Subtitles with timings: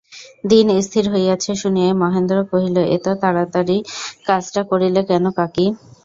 [0.43, 3.77] দিন স্থির হইয়াছে শুনিয়াই মহেন্দ্র কহিল, এত তাড়াতাড়ি
[4.27, 5.65] কাজটা করিলে কেন কাকী।